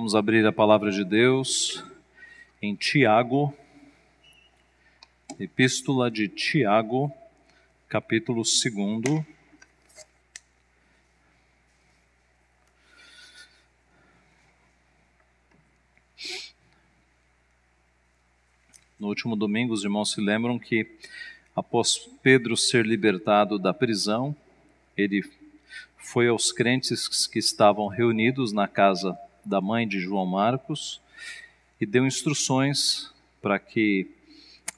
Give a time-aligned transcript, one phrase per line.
[0.00, 1.84] Vamos abrir a palavra de Deus
[2.62, 3.54] em Tiago,
[5.38, 7.12] Epístola de Tiago,
[7.86, 9.26] capítulo 2.
[18.98, 20.90] No último domingo, os irmãos se lembram que,
[21.54, 24.34] após Pedro ser libertado da prisão,
[24.96, 25.22] ele
[25.98, 31.00] foi aos crentes que estavam reunidos na casa da mãe de João Marcos
[31.80, 34.06] e deu instruções para que,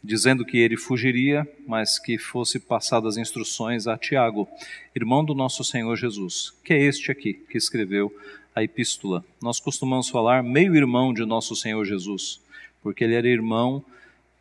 [0.02, 4.48] dizendo que ele fugiria, mas que fosse passadas instruções a Tiago,
[4.94, 8.14] irmão do nosso Senhor Jesus, que é este aqui que escreveu
[8.54, 9.24] a epístola.
[9.42, 12.40] Nós costumamos falar meio-irmão de nosso Senhor Jesus,
[12.82, 13.84] porque ele era irmão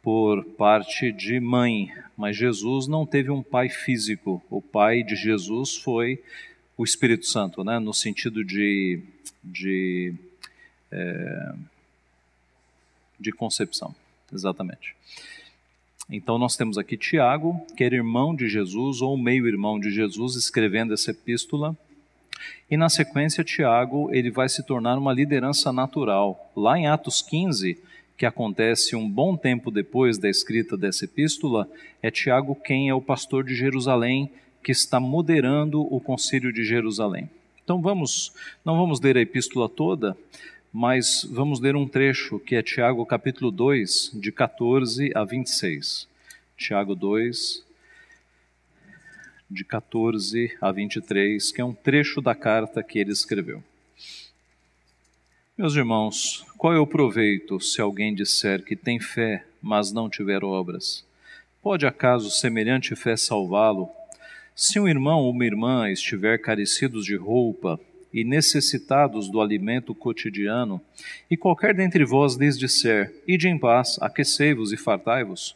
[0.04, 4.42] por parte de mãe, mas Jesus não teve um pai físico.
[4.50, 6.20] O pai de Jesus foi
[6.78, 7.78] o Espírito Santo, né?
[7.80, 9.00] no sentido de,
[9.44, 10.14] de,
[10.92, 11.54] é,
[13.20, 13.96] de concepção,
[14.34, 14.96] exatamente.
[16.10, 20.94] Então nós temos aqui Tiago, que era irmão de Jesus, ou meio-irmão de Jesus, escrevendo
[20.94, 21.76] essa epístola.
[22.70, 26.52] E na sequência, Tiago ele vai se tornar uma liderança natural.
[26.56, 27.78] Lá em Atos 15,
[28.18, 31.68] que acontece um bom tempo depois da escrita dessa epístola,
[32.02, 34.30] é Tiago quem é o pastor de Jerusalém
[34.64, 37.30] que está moderando o Concílio de Jerusalém.
[37.72, 38.34] Então vamos,
[38.66, 40.18] não vamos ler a epístola toda,
[40.74, 46.06] mas vamos ler um trecho que é Tiago capítulo 2, de 14 a 26.
[46.58, 47.64] Tiago 2,
[49.50, 53.64] de 14 a 23, que é um trecho da carta que ele escreveu.
[55.58, 60.44] Meus irmãos, qual é o proveito se alguém disser que tem fé, mas não tiver
[60.44, 61.06] obras?
[61.62, 63.90] Pode acaso semelhante fé salvá-lo?
[64.56, 67.80] Se um irmão ou uma irmã estiver carecidos de roupa
[68.14, 70.82] e necessitados do alimento cotidiano,
[71.30, 75.56] e qualquer dentre vós lhes disser: Ide em paz, aquecei-vos e fartai-vos,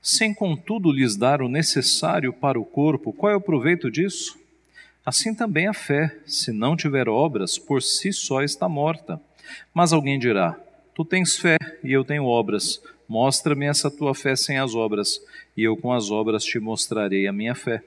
[0.00, 4.38] sem contudo lhes dar o necessário para o corpo, qual é o proveito disso?
[5.04, 9.20] Assim também a fé, se não tiver obras, por si só está morta.
[9.74, 10.58] Mas alguém dirá:
[10.94, 12.80] Tu tens fé e eu tenho obras.
[13.08, 15.20] Mostra-me essa tua fé sem as obras,
[15.56, 17.82] e eu com as obras te mostrarei a minha fé.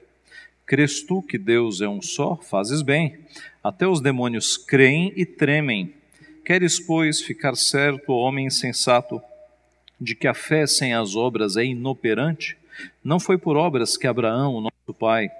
[0.66, 2.36] Crês tu que Deus é um só?
[2.36, 3.18] Fazes bem.
[3.62, 5.94] Até os demônios creem e tremem.
[6.44, 9.20] Queres, pois, ficar certo, homem insensato,
[10.00, 12.56] de que a fé sem as obras é inoperante?
[13.04, 15.30] Não foi por obras que Abraão, nosso pai,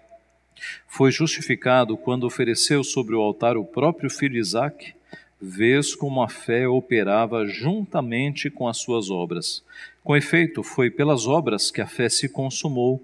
[0.86, 4.94] foi justificado quando ofereceu sobre o altar o próprio filho Isaque?
[5.40, 9.64] Vês como a fé operava juntamente com as suas obras.
[10.04, 13.02] Com efeito, foi pelas obras que a fé se consumou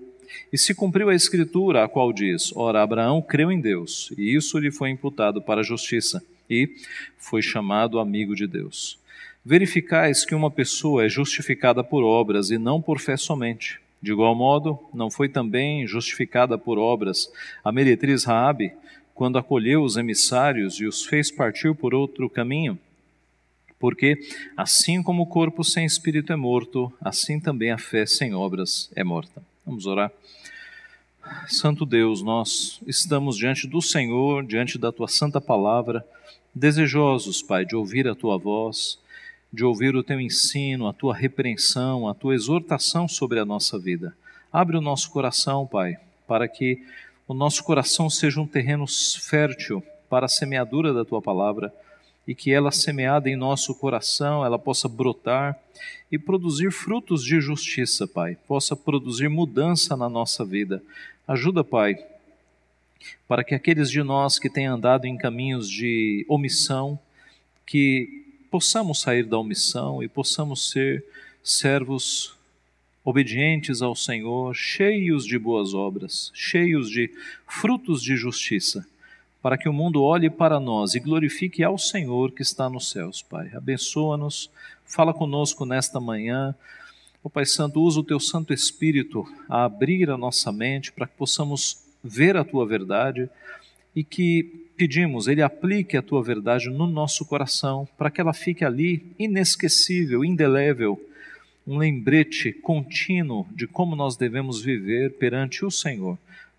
[0.53, 4.59] e se cumpriu a escritura, a qual diz: Ora, Abraão creu em Deus, e isso
[4.59, 6.69] lhe foi imputado para a justiça, e
[7.17, 8.99] foi chamado amigo de Deus.
[9.45, 13.81] Verificais que uma pessoa é justificada por obras e não por fé somente.
[14.01, 17.31] De igual modo, não foi também justificada por obras
[17.65, 18.73] a meretriz Raabe,
[19.15, 22.79] quando acolheu os emissários e os fez partir por outro caminho?
[23.79, 24.19] Porque,
[24.57, 29.03] assim como o corpo sem espírito é morto, assim também a fé sem obras é
[29.03, 29.43] morta.
[29.69, 30.11] Vamos orar.
[31.47, 36.03] Santo Deus, nós estamos diante do Senhor, diante da tua santa palavra,
[36.55, 38.99] desejosos, Pai, de ouvir a tua voz,
[39.53, 44.17] de ouvir o teu ensino, a tua repreensão, a tua exortação sobre a nossa vida.
[44.51, 46.83] Abre o nosso coração, Pai, para que
[47.27, 48.87] o nosso coração seja um terreno
[49.21, 51.71] fértil para a semeadura da tua palavra
[52.29, 55.59] e que ela semeada em nosso coração, ela possa brotar
[56.13, 60.83] e produzir frutos de justiça, Pai, possa produzir mudança na nossa vida.
[61.27, 61.97] Ajuda, Pai,
[63.27, 66.99] para que aqueles de nós que têm andado em caminhos de omissão,
[67.65, 71.03] que possamos sair da omissão e possamos ser
[71.43, 72.37] servos
[73.03, 77.11] obedientes ao Senhor, cheios de boas obras, cheios de
[77.47, 78.87] frutos de justiça
[79.43, 83.23] para que o mundo olhe para nós e glorifique ao Senhor que está nos céus,
[83.23, 83.51] Pai.
[83.55, 84.51] Abençoa-nos,
[84.85, 86.55] fala conosco nesta manhã.
[87.23, 91.17] Ó Pai Santo, usa o teu Santo Espírito a abrir a nossa mente para que
[91.17, 93.29] possamos ver a tua verdade
[93.95, 98.65] e que pedimos, ele aplique a tua verdade no nosso coração, para que ela fique
[98.65, 101.01] ali inesquecível, indelével,
[101.67, 106.17] um lembrete contínuo de como nós devemos viver perante o Senhor.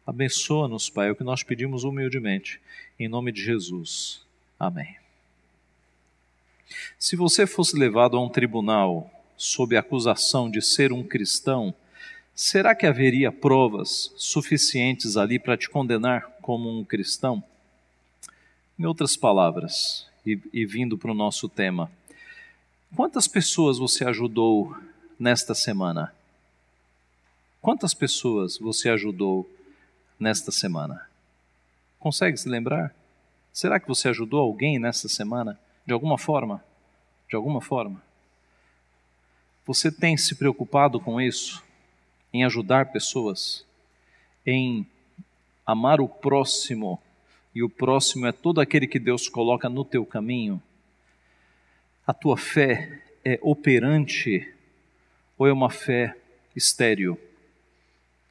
[0.10, 2.60] Abençoa-nos, Pai, é o que nós pedimos humildemente,
[3.00, 4.24] em nome de Jesus.
[4.60, 4.96] Amém.
[6.98, 9.08] Se você fosse levado a um tribunal
[9.38, 11.76] sob acusação de ser um cristão,
[12.34, 17.44] será que haveria provas suficientes ali para te condenar como um cristão?
[18.80, 21.92] Em outras palavras, e, e vindo para o nosso tema.
[22.96, 24.76] Quantas pessoas você ajudou
[25.20, 26.12] nesta semana?
[27.62, 29.48] Quantas pessoas você ajudou
[30.20, 31.08] nesta semana?
[32.00, 32.94] Consegue se lembrar?
[33.54, 35.60] Será que você ajudou alguém nesta semana?
[35.86, 36.64] De alguma forma?
[37.30, 38.02] De alguma forma?
[39.66, 41.64] Você tem se preocupado com isso?
[42.34, 43.66] Em ajudar pessoas?
[44.46, 44.86] Em
[45.66, 47.02] amar o próximo?
[47.54, 50.62] E o próximo é todo aquele que Deus coloca no teu caminho?
[52.06, 54.54] A tua fé é operante
[55.38, 56.16] ou é uma fé
[56.56, 57.20] estéril?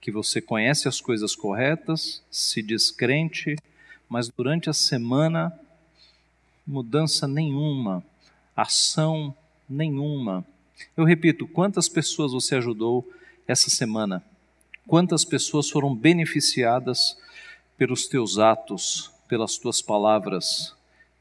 [0.01, 3.57] Que você conhece as coisas corretas, se descrente,
[4.09, 5.53] mas durante a semana,
[6.67, 8.05] mudança nenhuma,
[8.57, 9.35] ação
[9.69, 10.45] nenhuma.
[10.97, 13.11] Eu repito, quantas pessoas você ajudou
[13.47, 14.23] essa semana?
[14.87, 17.19] Quantas pessoas foram beneficiadas
[17.77, 20.75] pelos teus atos, pelas tuas palavras,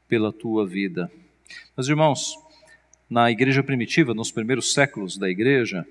[0.08, 1.10] pela tua vida?
[1.76, 2.34] Meus irmãos,
[3.08, 5.86] na igreja primitiva, nos primeiros séculos da igreja,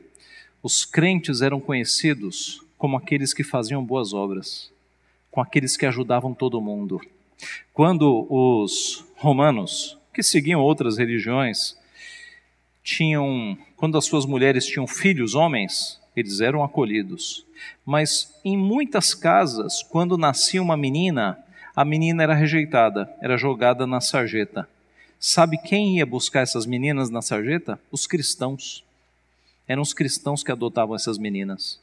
[0.61, 4.71] os crentes eram conhecidos como aqueles que faziam boas obras,
[5.31, 7.01] com aqueles que ajudavam todo mundo.
[7.73, 11.77] Quando os romanos, que seguiam outras religiões,
[12.83, 17.45] tinham, quando as suas mulheres tinham filhos homens, eles eram acolhidos.
[17.85, 21.37] Mas em muitas casas, quando nascia uma menina,
[21.75, 24.67] a menina era rejeitada, era jogada na sarjeta.
[25.19, 27.79] Sabe quem ia buscar essas meninas na sarjeta?
[27.91, 28.83] Os cristãos.
[29.67, 31.79] Eram os cristãos que adotavam essas meninas.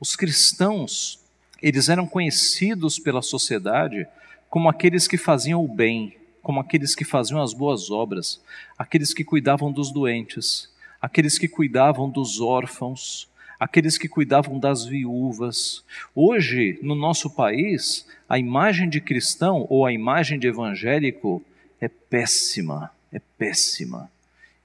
[0.00, 1.18] Os cristãos,
[1.60, 4.06] eles eram conhecidos pela sociedade
[4.48, 8.40] como aqueles que faziam o bem, como aqueles que faziam as boas obras,
[8.78, 10.70] aqueles que cuidavam dos doentes,
[11.02, 13.28] aqueles que cuidavam dos órfãos,
[13.58, 15.84] aqueles que cuidavam das viúvas.
[16.14, 21.42] Hoje, no nosso país, a imagem de cristão ou a imagem de evangélico
[21.80, 24.10] é péssima, é péssima.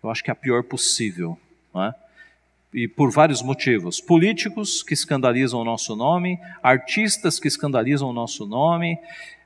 [0.01, 1.37] Eu acho que é a pior possível.
[1.75, 2.02] É?
[2.73, 4.01] E por vários motivos.
[4.01, 8.97] Políticos que escandalizam o nosso nome, artistas que escandalizam o nosso nome,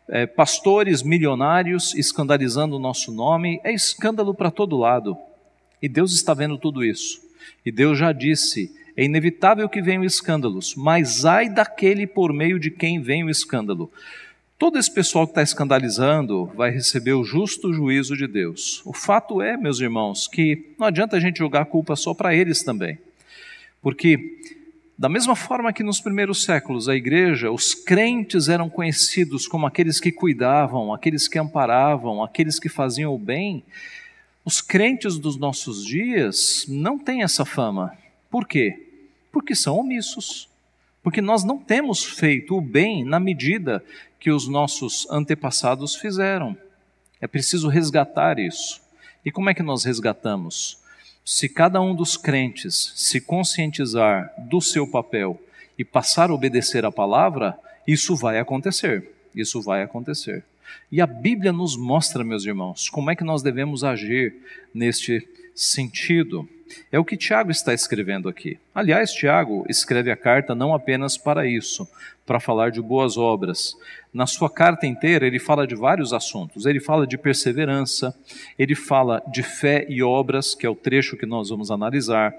[0.08, 3.60] é, pastores milionários escandalizando o nosso nome.
[3.64, 5.18] É escândalo para todo lado.
[5.82, 7.22] E Deus está vendo tudo isso.
[7.66, 12.72] E Deus já disse: é inevitável que venham escândalos, mas ai daquele por meio de
[12.72, 13.92] quem vem o escândalo.
[14.58, 18.82] Todo esse pessoal que está escandalizando vai receber o justo juízo de Deus.
[18.84, 22.34] O fato é, meus irmãos, que não adianta a gente jogar a culpa só para
[22.34, 22.98] eles também.
[23.88, 24.42] Porque,
[24.98, 29.98] da mesma forma que nos primeiros séculos a igreja, os crentes eram conhecidos como aqueles
[29.98, 33.64] que cuidavam, aqueles que amparavam, aqueles que faziam o bem,
[34.44, 37.98] os crentes dos nossos dias não têm essa fama.
[38.30, 38.90] Por quê?
[39.32, 40.50] Porque são omissos
[41.02, 43.82] porque nós não temos feito o bem na medida
[44.20, 46.58] que os nossos antepassados fizeram.
[47.22, 48.82] É preciso resgatar isso.
[49.24, 50.86] E como é que nós resgatamos?
[51.30, 55.38] Se cada um dos crentes se conscientizar do seu papel
[55.78, 59.12] e passar a obedecer a palavra, isso vai acontecer.
[59.36, 60.46] Isso vai acontecer.
[60.90, 64.36] E a Bíblia nos mostra, meus irmãos, como é que nós devemos agir
[64.74, 65.20] neste
[65.58, 66.48] sentido.
[66.92, 68.60] É o que Tiago está escrevendo aqui.
[68.76, 71.88] Aliás, Tiago escreve a carta não apenas para isso,
[72.26, 73.74] para falar de boas obras.
[74.14, 76.66] Na sua carta inteira, ele fala de vários assuntos.
[76.66, 78.14] Ele fala de perseverança,
[78.60, 82.34] ele fala de fé e obras, que é o trecho que nós vamos analisar.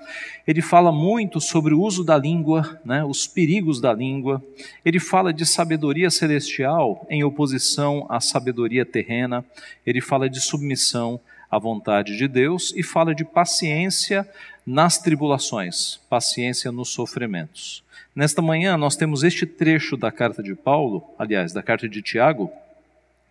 [0.46, 4.44] Ele fala muito sobre o uso da língua, né, os perigos da língua.
[4.84, 9.44] Ele fala de sabedoria celestial em oposição à sabedoria terrena.
[9.86, 14.28] Ele fala de submissão à vontade de Deus e fala de paciência
[14.66, 17.82] nas tribulações, paciência nos sofrimentos.
[18.14, 22.50] Nesta manhã nós temos este trecho da carta de Paulo, aliás, da carta de Tiago,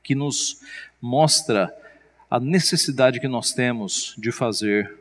[0.02, 0.62] que nos
[1.02, 1.74] mostra
[2.30, 4.94] a necessidade que nós temos de fazer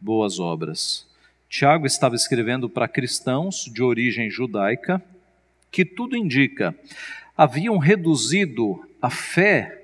[0.00, 1.06] boas obras.
[1.48, 5.02] Tiago estava escrevendo para cristãos de origem judaica,
[5.70, 6.74] que tudo indica
[7.36, 9.81] haviam reduzido a fé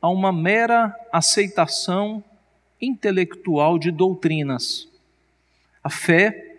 [0.00, 2.22] a uma mera aceitação
[2.80, 4.88] intelectual de doutrinas.
[5.82, 6.56] A fé,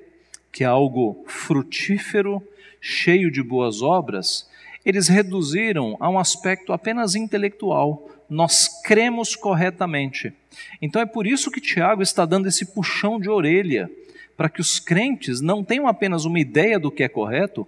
[0.52, 2.42] que é algo frutífero,
[2.80, 4.50] cheio de boas obras,
[4.86, 8.10] eles reduziram a um aspecto apenas intelectual.
[8.30, 10.34] Nós cremos corretamente.
[10.82, 13.90] Então é por isso que Tiago está dando esse puxão de orelha,
[14.36, 17.68] para que os crentes não tenham apenas uma ideia do que é correto,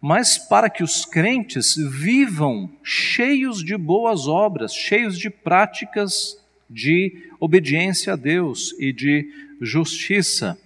[0.00, 6.38] mas para que os crentes vivam cheios de boas obras, cheios de práticas
[6.68, 10.58] de obediência a Deus e de justiça.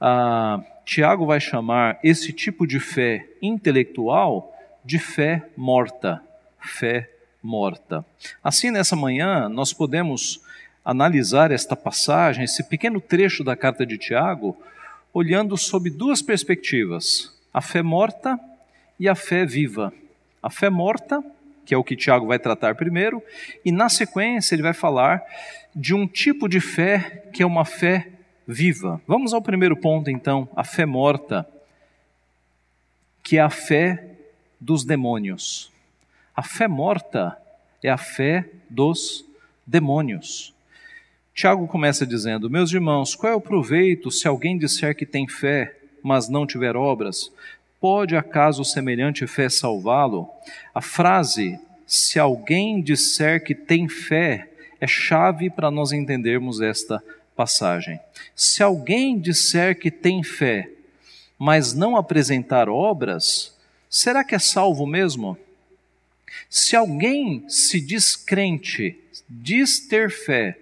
[0.00, 6.22] Ah, Tiago vai chamar esse tipo de fé intelectual de fé morta.
[6.60, 7.10] Fé
[7.42, 8.04] morta.
[8.42, 10.40] Assim, nessa manhã, nós podemos
[10.84, 14.56] analisar esta passagem, esse pequeno trecho da carta de Tiago,
[15.12, 18.38] olhando sob duas perspectivas: a fé morta
[19.00, 19.90] e a fé viva.
[20.42, 21.24] A fé morta,
[21.64, 23.22] que é o que Tiago vai tratar primeiro,
[23.64, 25.24] e na sequência ele vai falar
[25.74, 28.12] de um tipo de fé que é uma fé
[28.46, 29.00] viva.
[29.08, 31.48] Vamos ao primeiro ponto, então, a fé morta,
[33.22, 34.04] que é a fé
[34.60, 35.72] dos demônios.
[36.36, 37.40] A fé morta
[37.82, 39.24] é a fé dos
[39.66, 40.54] demônios.
[41.32, 45.74] Tiago começa dizendo: Meus irmãos, qual é o proveito se alguém disser que tem fé,
[46.02, 47.30] mas não tiver obras?
[47.80, 50.28] Pode acaso semelhante fé salvá-lo?
[50.74, 54.48] A frase, se alguém disser que tem fé,
[54.80, 57.02] é chave para nós entendermos esta
[57.34, 58.00] passagem.
[58.34, 60.70] Se alguém disser que tem fé,
[61.38, 63.54] mas não apresentar obras,
[63.90, 65.36] será que é salvo mesmo?
[66.48, 68.98] Se alguém se diz crente,
[69.28, 70.58] diz ter fé,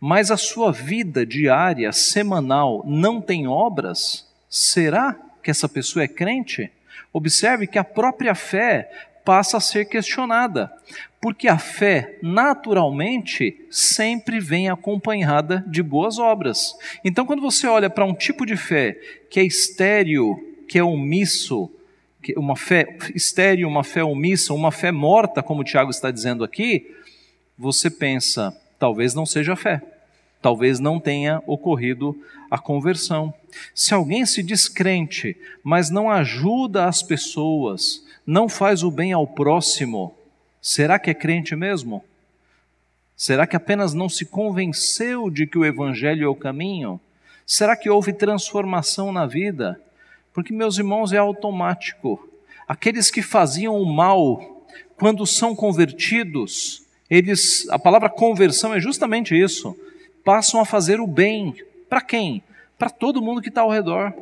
[0.00, 6.70] mas a sua vida diária, semanal, não tem obras, será que essa pessoa é crente?
[7.12, 8.90] Observe que a própria fé
[9.24, 10.72] passa a ser questionada,
[11.20, 16.76] porque a fé, naturalmente, sempre vem acompanhada de boas obras.
[17.04, 18.96] Então, quando você olha para um tipo de fé
[19.28, 20.36] que é estéril,
[20.68, 21.68] que é omisso,
[22.36, 26.94] uma fé estéril, uma fé omissa, uma fé morta, como o Tiago está dizendo aqui,
[27.58, 29.82] você pensa, talvez não seja fé,
[30.40, 32.16] talvez não tenha ocorrido
[32.50, 33.34] a conversão.
[33.74, 40.14] Se alguém se descrente, mas não ajuda as pessoas, não faz o bem ao próximo,
[40.60, 42.04] será que é crente mesmo?
[43.16, 47.00] Será que apenas não se convenceu de que o Evangelho é o caminho?
[47.46, 49.80] Será que houve transformação na vida?
[50.34, 52.28] Porque, meus irmãos, é automático.
[52.68, 54.66] Aqueles que faziam o mal,
[54.98, 59.78] quando são convertidos, eles, a palavra conversão é justamente isso,
[60.24, 61.54] passam a fazer o bem.
[61.88, 62.42] Para quem?
[62.78, 64.12] Para todo mundo que está ao redor.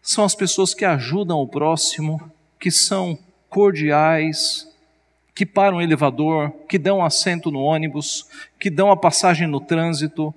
[0.00, 2.20] São as pessoas que ajudam o próximo,
[2.58, 4.68] que são cordiais,
[5.34, 8.26] que param o elevador, que dão assento no ônibus,
[8.58, 10.34] que dão a passagem no trânsito,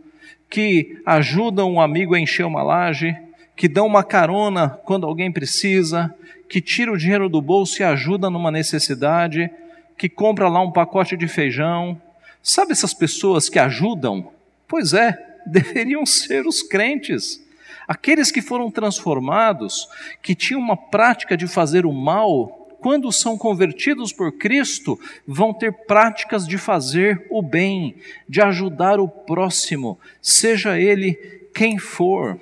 [0.50, 3.16] que ajudam um amigo a encher uma laje,
[3.56, 6.13] que dão uma carona quando alguém precisa,
[6.50, 9.50] que tira o dinheiro do bolso e ajuda numa necessidade,
[9.98, 12.00] que compra lá um pacote de feijão.
[12.44, 14.32] Sabe essas pessoas que ajudam?
[14.68, 17.41] Pois é, deveriam ser os crentes.
[17.88, 19.88] Aqueles que foram transformados,
[20.21, 25.71] que tinham uma prática de fazer o mal, quando são convertidos por Cristo, vão ter
[25.71, 27.95] práticas de fazer o bem,
[28.27, 31.13] de ajudar o próximo, seja ele
[31.53, 32.39] quem for.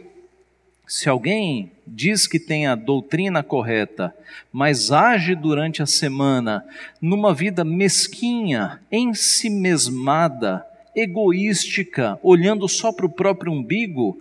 [0.87, 4.15] Se alguém diz que tem a doutrina correta,
[4.51, 6.65] mas age durante a semana
[7.01, 10.65] numa vida mesquinha, ensimesmada,
[10.95, 14.19] egoística, olhando só para o próprio umbigo,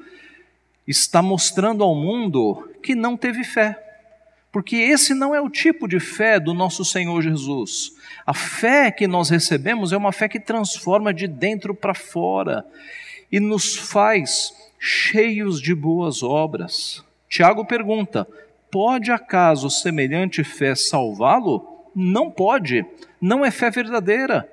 [0.86, 3.84] está mostrando ao mundo que não teve fé.
[4.50, 7.92] Porque esse não é o tipo de fé do nosso Senhor Jesus.
[8.26, 12.64] A fé que nós recebemos é uma fé que transforma de dentro para fora
[13.30, 17.04] e nos faz cheios de boas obras.
[17.28, 18.26] Tiago pergunta:
[18.70, 21.66] pode acaso semelhante fé salvá-lo?
[21.94, 22.86] Não pode,
[23.20, 24.48] não é fé verdadeira.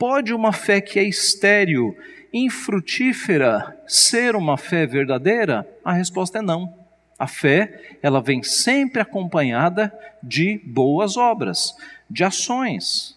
[0.00, 1.94] Pode uma fé que é estéril
[2.32, 5.68] infrutífera ser uma fé verdadeira?
[5.84, 6.72] A resposta é não.
[7.18, 9.92] A fé, ela vem sempre acompanhada
[10.22, 11.74] de boas obras,
[12.08, 13.14] de ações.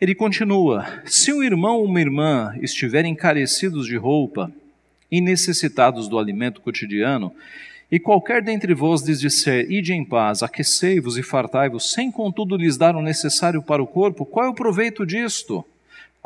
[0.00, 4.50] Ele continua: se um irmão ou uma irmã estiverem carecidos de roupa
[5.12, 7.34] e necessitados do alimento cotidiano,
[7.92, 12.78] e qualquer dentre vós lhes disser, ide em paz, aquecei-vos e fartai-vos, sem contudo lhes
[12.78, 15.62] dar o necessário para o corpo, qual é o proveito disto?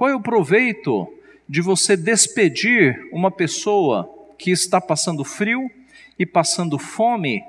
[0.02, 1.06] Qual é o proveito
[1.49, 5.71] de você despedir uma pessoa que está passando frio
[6.18, 7.40] e passando fome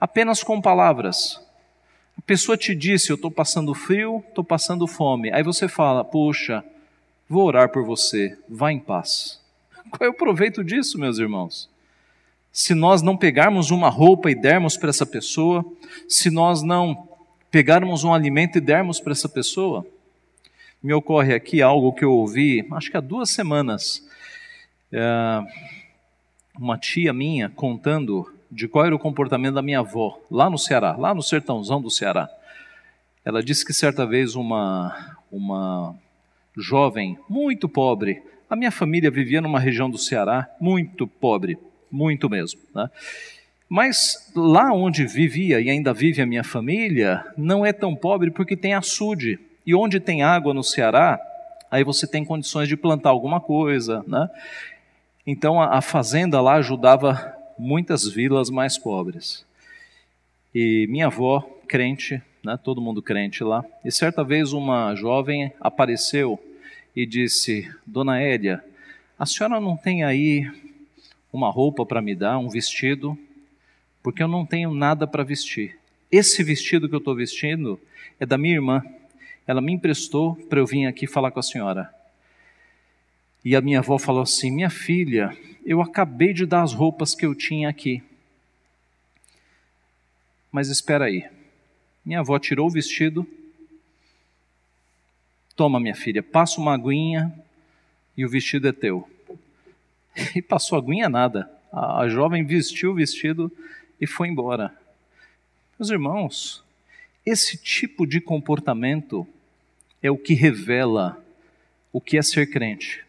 [0.00, 1.38] apenas com palavras.
[2.16, 5.30] A pessoa te disse: Eu estou passando frio, estou passando fome.
[5.30, 6.64] Aí você fala: Puxa,
[7.28, 9.38] vou orar por você, vá em paz.
[9.92, 11.68] Qual é o proveito disso, meus irmãos?
[12.50, 15.62] Se nós não pegarmos uma roupa e dermos para essa pessoa,
[16.08, 17.06] se nós não
[17.50, 19.86] pegarmos um alimento e dermos para essa pessoa,
[20.82, 24.06] me ocorre aqui algo que eu ouvi, acho que há duas semanas,
[24.92, 25.42] é,
[26.58, 30.96] uma tia minha contando de qual era o comportamento da minha avó, lá no Ceará,
[30.96, 32.28] lá no sertãozão do Ceará.
[33.24, 35.94] Ela disse que certa vez uma, uma
[36.56, 41.56] jovem muito pobre, a minha família vivia numa região do Ceará muito pobre,
[41.90, 42.60] muito mesmo.
[42.74, 42.90] Né?
[43.68, 48.56] Mas lá onde vivia e ainda vive a minha família, não é tão pobre porque
[48.56, 49.38] tem açude.
[49.70, 51.20] E onde tem água no Ceará,
[51.70, 54.28] aí você tem condições de plantar alguma coisa, né?
[55.24, 59.46] Então a, a fazenda lá ajudava muitas vilas mais pobres.
[60.52, 66.36] E minha avó, crente, né, todo mundo crente lá, e certa vez uma jovem apareceu
[66.96, 68.64] e disse: Dona Élia,
[69.16, 70.50] a senhora não tem aí
[71.32, 73.16] uma roupa para me dar, um vestido?
[74.02, 75.78] Porque eu não tenho nada para vestir.
[76.10, 77.78] Esse vestido que eu estou vestindo
[78.18, 78.82] é da minha irmã.
[79.46, 81.92] Ela me emprestou para eu vir aqui falar com a senhora.
[83.44, 87.24] E a minha avó falou assim: Minha filha, eu acabei de dar as roupas que
[87.24, 88.02] eu tinha aqui.
[90.52, 91.28] Mas espera aí.
[92.04, 93.26] Minha avó tirou o vestido.
[95.54, 97.32] Toma, minha filha, passa uma aguinha
[98.16, 99.08] e o vestido é teu.
[100.34, 101.50] E passou aguinha nada.
[101.72, 103.50] A, a jovem vestiu o vestido
[104.00, 104.74] e foi embora.
[105.78, 106.64] Meus irmãos,
[107.30, 109.26] esse tipo de comportamento
[110.02, 111.22] é o que revela
[111.92, 113.04] o que é ser crente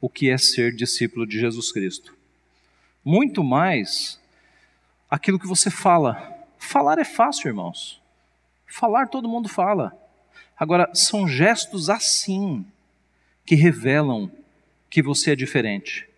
[0.00, 2.16] o que é ser discípulo de Jesus Cristo.
[3.04, 4.18] Muito mais
[5.10, 6.34] aquilo que você fala.
[6.58, 8.00] Falar é fácil, irmãos.
[8.66, 9.96] Falar todo mundo fala.
[10.56, 12.64] Agora, são gestos assim
[13.44, 14.30] que revelam
[14.88, 16.08] que você é diferente,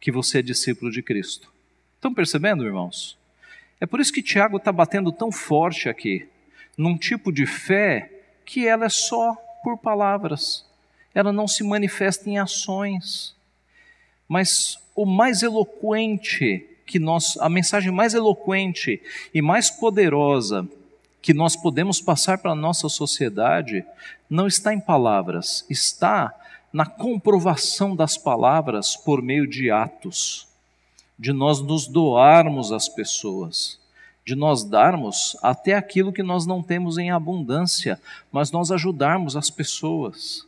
[0.00, 1.50] que você é discípulo de Cristo.
[1.96, 3.18] Estão percebendo, irmãos?
[3.80, 6.28] É por isso que Tiago está batendo tão forte aqui,
[6.76, 8.10] num tipo de fé
[8.44, 10.64] que ela é só por palavras
[11.14, 13.34] ela não se manifesta em ações.
[14.28, 19.00] Mas o mais eloquente que nós, a mensagem mais eloquente
[19.32, 20.68] e mais poderosa
[21.20, 23.84] que nós podemos passar para a nossa sociedade
[24.28, 26.34] não está em palavras, está
[26.72, 30.48] na comprovação das palavras por meio de atos,
[31.18, 33.78] de nós nos doarmos às pessoas,
[34.24, 38.00] de nós darmos até aquilo que nós não temos em abundância,
[38.30, 40.46] mas nós ajudarmos as pessoas.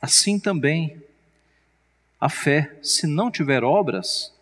[0.00, 0.96] Assim também,
[2.20, 4.32] a fé, se não tiver obras,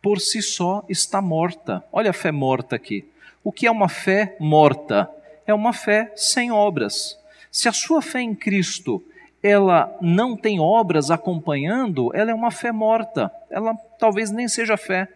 [0.00, 1.84] por si só está morta.
[1.92, 3.08] Olha a fé morta aqui.
[3.42, 5.10] O que é uma fé morta?
[5.46, 7.18] É uma fé sem obras.
[7.50, 9.04] Se a sua fé em Cristo
[9.42, 13.30] ela não tem obras acompanhando, ela é uma fé morta.
[13.50, 15.06] Ela talvez nem seja fé.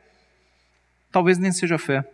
[1.10, 2.04] Talvez nem seja fé.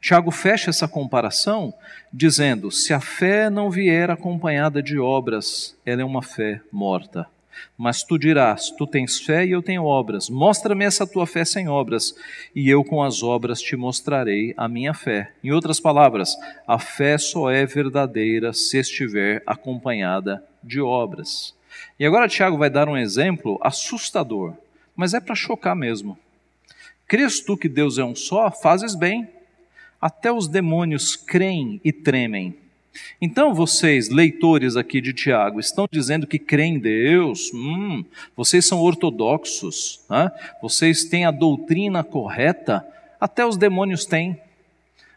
[0.00, 1.72] Tiago fecha essa comparação
[2.12, 7.26] dizendo: se a fé não vier acompanhada de obras, ela é uma fé morta.
[7.76, 10.28] Mas tu dirás: Tu tens fé e eu tenho obras.
[10.28, 12.14] Mostra-me essa tua fé sem obras,
[12.54, 15.32] e eu com as obras te mostrarei a minha fé.
[15.42, 21.54] Em outras palavras, a fé só é verdadeira se estiver acompanhada de obras.
[21.98, 24.54] E agora Tiago vai dar um exemplo assustador,
[24.94, 26.18] mas é para chocar mesmo.
[27.12, 28.50] Crês tu que Deus é um só?
[28.50, 29.28] Fazes bem
[30.00, 32.56] até os demônios creem e tremem.
[33.20, 38.02] Então, vocês, leitores aqui de Tiago, estão dizendo que creem em Deus, hum,
[38.34, 40.32] vocês são ortodoxos, né?
[40.62, 42.82] vocês têm a doutrina correta,
[43.20, 44.40] até os demônios têm.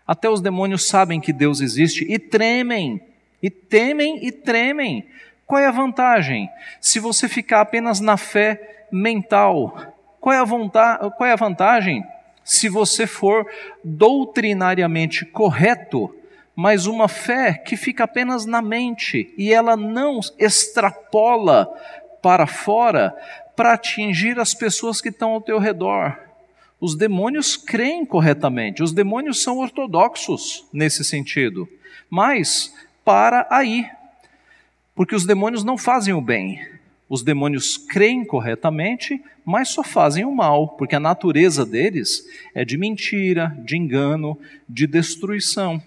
[0.05, 2.99] Até os demônios sabem que Deus existe e tremem,
[3.41, 5.05] e temem e tremem.
[5.47, 6.49] Qual é a vantagem?
[6.81, 9.94] Se você ficar apenas na fé mental,
[10.25, 12.03] qual é a, vontade, qual é a vantagem?
[12.43, 13.47] se você for
[13.83, 16.15] doutrinariamente correto,
[16.55, 21.67] mas uma fé que fica apenas na mente e ela não extrapola
[22.23, 23.15] para fora
[23.55, 26.17] para atingir as pessoas que estão ao teu redor.
[26.81, 31.69] Os demônios creem corretamente, os demônios são ortodoxos nesse sentido,
[32.09, 33.87] mas para aí,
[34.95, 36.59] porque os demônios não fazem o bem,
[37.07, 42.77] os demônios creem corretamente, mas só fazem o mal, porque a natureza deles é de
[42.77, 44.37] mentira, de engano,
[44.67, 45.81] de destruição.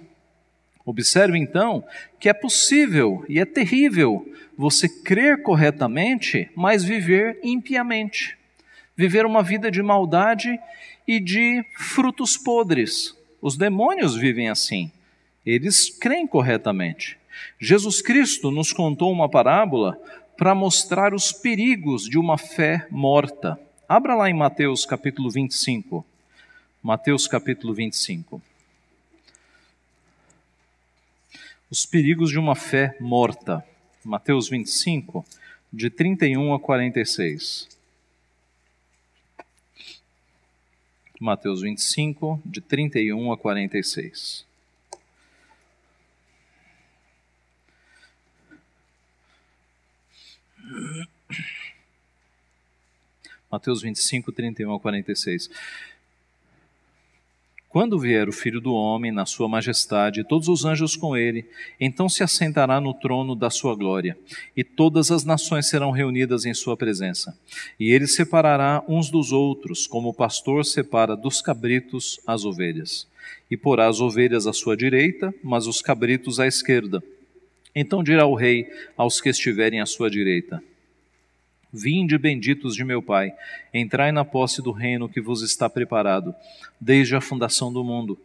[0.84, 1.84] Observe então
[2.18, 4.26] que é possível e é terrível
[4.56, 8.36] você crer corretamente, mas viver impiamente.
[8.96, 10.58] Viver uma vida de maldade
[11.06, 13.16] e de frutos podres.
[13.40, 14.90] Os demônios vivem assim.
[15.44, 17.18] Eles creem corretamente.
[17.60, 20.00] Jesus Cristo nos contou uma parábola
[20.38, 23.58] para mostrar os perigos de uma fé morta.
[23.88, 26.06] Abra lá em Mateus capítulo 25.
[26.80, 28.40] Mateus capítulo 25.
[31.68, 33.64] Os perigos de uma fé morta.
[34.04, 35.26] Mateus 25,
[35.72, 37.68] de 31 a 46.
[41.20, 44.47] Mateus 25, de 31 a 46.
[53.50, 55.48] Mateus 25, 31 a 46.
[57.68, 61.46] Quando vier o Filho do Homem na sua majestade, e todos os anjos com ele,
[61.78, 64.16] então se assentará no trono da sua glória,
[64.56, 67.38] e todas as nações serão reunidas em sua presença.
[67.78, 73.06] E ele separará uns dos outros, como o pastor separa dos cabritos as ovelhas.
[73.50, 77.02] E porá as ovelhas à sua direita, mas os cabritos à esquerda.
[77.80, 80.60] Então dirá o rei aos que estiverem à sua direita:
[81.72, 83.32] Vinde benditos de meu Pai,
[83.72, 86.34] entrai na posse do reino que vos está preparado,
[86.80, 88.18] desde a fundação do mundo.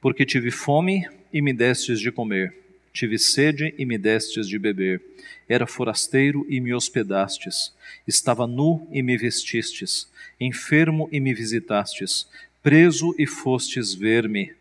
[0.00, 2.56] Porque tive fome e me destes de comer,
[2.92, 5.02] tive sede e me destes de beber,
[5.48, 7.74] era forasteiro e me hospedastes,
[8.06, 10.08] estava nu e me vestistes,
[10.40, 12.28] enfermo e me visitastes,
[12.62, 14.52] preso e fostes ver-me.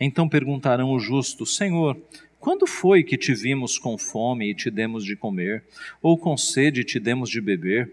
[0.00, 1.94] Então perguntarão os justos: Senhor,
[2.40, 5.64] quando foi que te vimos com fome e te demos de comer,
[6.00, 7.90] ou com sede e te demos de beber?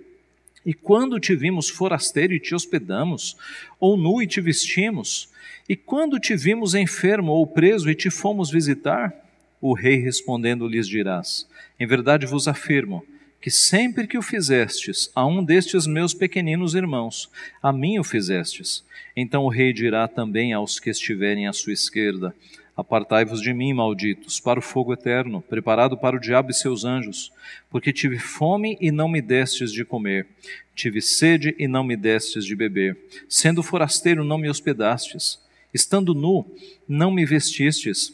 [0.65, 3.37] E quando te vimos forasteiro e te hospedamos,
[3.79, 5.29] ou nu e te vestimos?
[5.69, 9.13] E quando te vimos enfermo ou preso e te fomos visitar?
[9.61, 11.47] O rei respondendo lhes dirás:
[11.79, 13.05] Em verdade vos afirmo
[13.45, 17.29] que sempre que o fizestes a um destes meus pequeninos irmãos,
[17.61, 18.83] a mim o fizestes.
[19.15, 22.35] Então o rei dirá também aos que estiverem à sua esquerda:
[22.75, 27.31] Apartai-vos de mim, malditos, para o fogo eterno, preparado para o diabo e seus anjos,
[27.69, 30.27] porque tive fome e não me destes de comer,
[30.75, 32.97] tive sede e não me destes de beber,
[33.29, 35.39] sendo forasteiro não me hospedastes,
[35.73, 36.45] estando nu
[36.87, 38.13] não me vestistes,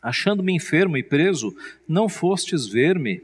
[0.00, 1.54] achando-me enfermo e preso,
[1.88, 3.20] não fostes ver-me.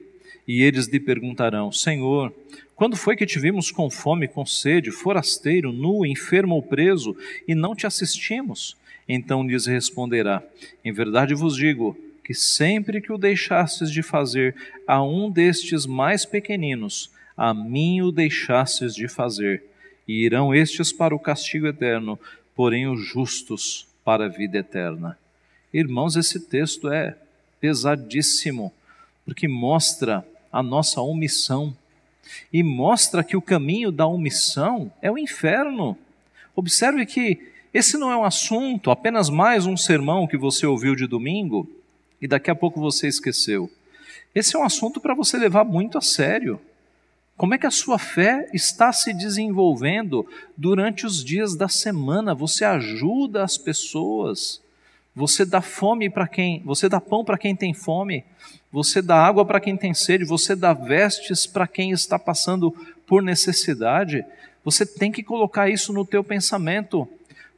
[0.47, 2.35] E eles lhe perguntarão: Senhor,
[2.75, 7.55] quando foi que te vimos com fome, com sede, forasteiro, nu, enfermo ou preso, e
[7.55, 8.77] não te assistimos?
[9.09, 10.43] Então lhes responderá:
[10.85, 14.55] Em verdade vos digo que sempre que o deixastes de fazer
[14.87, 19.65] a um destes mais pequeninos, a mim o deixastes de fazer.
[20.07, 22.19] E irão estes para o castigo eterno,
[22.55, 25.19] porém os justos para a vida eterna.
[25.73, 27.17] Irmãos, esse texto é
[27.61, 28.73] pesadíssimo,
[29.25, 31.75] porque mostra a nossa omissão
[32.53, 35.97] e mostra que o caminho da omissão é o inferno.
[36.55, 41.07] Observe que esse não é um assunto, apenas mais um sermão que você ouviu de
[41.07, 41.67] domingo
[42.21, 43.71] e daqui a pouco você esqueceu.
[44.35, 46.61] Esse é um assunto para você levar muito a sério.
[47.35, 52.35] Como é que a sua fé está se desenvolvendo durante os dias da semana?
[52.35, 54.61] Você ajuda as pessoas.
[55.17, 58.25] Você dá fome para quem, você dá pão para quem tem fome,
[58.71, 62.71] você dá água para quem tem sede, você dá vestes para quem está passando
[63.07, 64.25] por necessidade.
[64.65, 67.09] Você tem que colocar isso no teu pensamento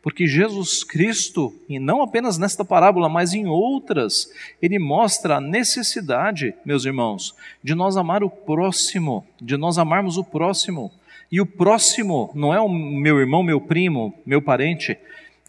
[0.04, 6.54] porque Jesus Cristo, e não apenas nesta parábola, mas em outras, ele mostra a necessidade,
[6.62, 10.92] meus irmãos, de nós amar o próximo, de nós amarmos o próximo.
[11.32, 14.98] E o próximo não é o meu irmão, meu primo, meu parente,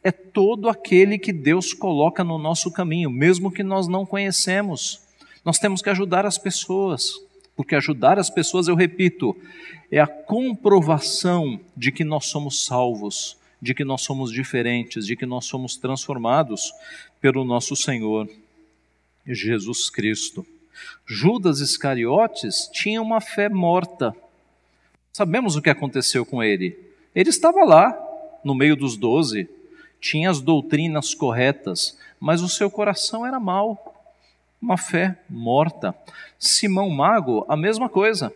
[0.01, 5.01] é todo aquele que Deus coloca no nosso caminho, mesmo que nós não conhecemos.
[5.43, 7.19] Nós temos que ajudar as pessoas,
[7.57, 9.35] porque ajudar as pessoas, eu repito,
[9.91, 13.35] é a comprovação de que nós somos salvos
[13.65, 16.71] de que nós somos diferentes, de que nós somos transformados
[17.19, 18.29] pelo nosso Senhor
[19.25, 20.45] Jesus Cristo.
[21.03, 24.15] Judas Iscariotes tinha uma fé morta.
[25.11, 26.77] Sabemos o que aconteceu com ele.
[27.15, 27.97] Ele estava lá,
[28.43, 29.49] no meio dos doze,
[29.99, 33.95] tinha as doutrinas corretas, mas o seu coração era mau,
[34.61, 35.95] uma fé morta.
[36.37, 38.31] Simão Mago, a mesma coisa.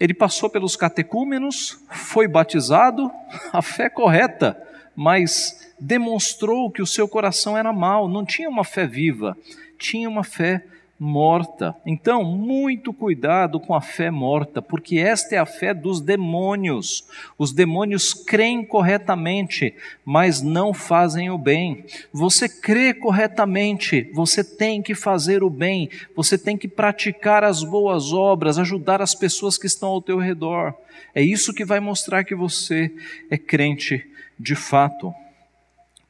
[0.00, 3.12] Ele passou pelos catecúmenos, foi batizado,
[3.52, 4.60] a fé correta,
[4.96, 9.36] mas demonstrou que o seu coração era mau, não tinha uma fé viva,
[9.78, 10.64] tinha uma fé
[11.02, 11.74] morta.
[11.86, 17.06] Então, muito cuidado com a fé morta, porque esta é a fé dos demônios.
[17.38, 21.86] Os demônios creem corretamente, mas não fazem o bem.
[22.12, 28.12] Você crê corretamente, você tem que fazer o bem, você tem que praticar as boas
[28.12, 30.74] obras, ajudar as pessoas que estão ao teu redor.
[31.14, 32.92] É isso que vai mostrar que você
[33.30, 34.06] é crente
[34.38, 35.14] de fato.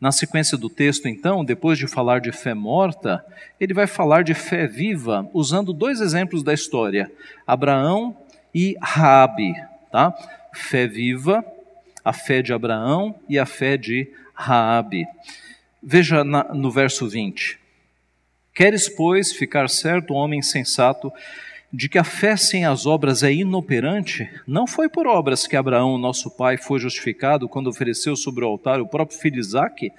[0.01, 3.23] Na sequência do texto, então, depois de falar de fé morta,
[3.61, 7.13] ele vai falar de fé viva, usando dois exemplos da história:
[7.47, 8.17] Abraão
[8.55, 9.53] e Raabe,
[9.93, 10.15] tá?
[10.55, 11.45] Fé viva,
[12.03, 15.07] a fé de Abraão e a fé de Raabe.
[15.83, 17.59] Veja na, no verso 20.
[18.55, 21.13] Queres, pois, ficar certo, homem sensato,
[21.73, 25.97] de que a fé sem as obras é inoperante, não foi por obras que Abraão,
[25.99, 29.93] nosso pai, foi justificado quando ofereceu sobre o altar o próprio filho Isaque,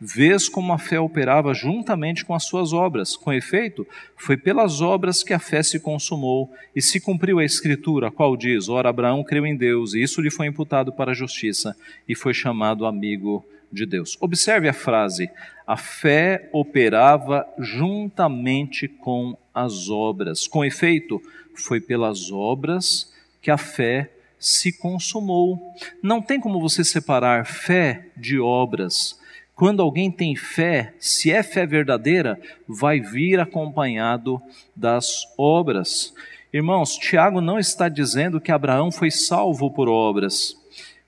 [0.00, 3.14] vês como a fé operava juntamente com as suas obras.
[3.14, 3.86] Com efeito,
[4.16, 8.34] foi pelas obras que a fé se consumou e se cumpriu a escritura, a qual
[8.34, 11.76] diz: Ora, Abraão creu em Deus, e isso lhe foi imputado para a justiça,
[12.08, 14.16] e foi chamado amigo de Deus.
[14.20, 15.28] Observe a frase:
[15.66, 20.46] a fé operava juntamente com as obras.
[20.46, 21.20] Com efeito,
[21.54, 25.74] foi pelas obras que a fé se consumou.
[26.02, 29.18] Não tem como você separar fé de obras.
[29.54, 34.40] Quando alguém tem fé, se é fé verdadeira, vai vir acompanhado
[34.74, 36.14] das obras.
[36.52, 40.56] Irmãos, Tiago não está dizendo que Abraão foi salvo por obras.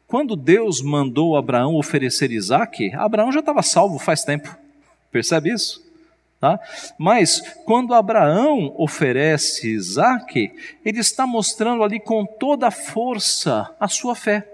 [0.07, 4.55] Quando Deus mandou Abraão oferecer Isaac, Abraão já estava salvo faz tempo.
[5.13, 5.89] Percebe isso?
[6.41, 6.59] Tá?
[6.97, 10.51] Mas quando Abraão oferece Isaac,
[10.83, 14.49] ele está mostrando ali com toda a força a sua fé.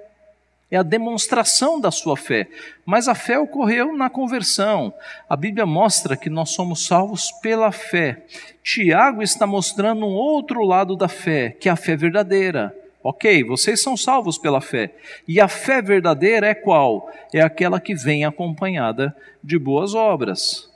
[0.68, 2.48] É a demonstração da sua fé.
[2.84, 4.92] Mas a fé ocorreu na conversão.
[5.28, 8.24] A Bíblia mostra que nós somos salvos pela fé.
[8.64, 12.74] Tiago está mostrando um outro lado da fé, que é a fé verdadeira.
[13.00, 14.92] Ok, vocês são salvos pela fé.
[15.28, 17.12] E a fé verdadeira é qual?
[17.32, 20.68] É aquela que vem acompanhada de boas obras.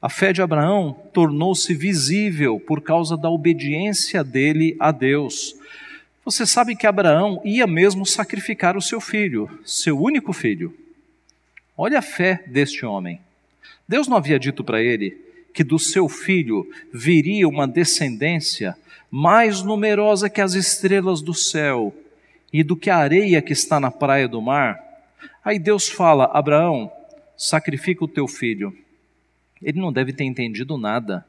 [0.00, 5.56] A fé de Abraão tornou-se visível por causa da obediência dele a Deus.
[6.24, 10.74] Você sabe que Abraão ia mesmo sacrificar o seu filho, seu único filho.
[11.76, 13.20] Olha a fé deste homem.
[13.88, 15.16] Deus não havia dito para ele
[15.54, 18.76] que do seu filho viria uma descendência
[19.10, 21.94] mais numerosa que as estrelas do céu
[22.52, 24.78] e do que a areia que está na praia do mar.
[25.42, 26.92] Aí Deus fala: Abraão,
[27.36, 28.76] sacrifica o teu filho.
[29.62, 31.26] Ele não deve ter entendido nada,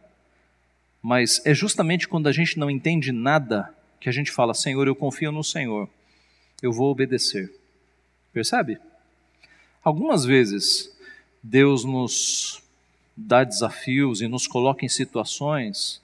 [1.01, 4.95] mas é justamente quando a gente não entende nada que a gente fala: Senhor, eu
[4.95, 5.89] confio no Senhor,
[6.61, 7.53] eu vou obedecer.
[8.33, 8.77] Percebe?
[9.83, 10.95] Algumas vezes
[11.41, 12.61] Deus nos
[13.15, 16.01] dá desafios e nos coloca em situações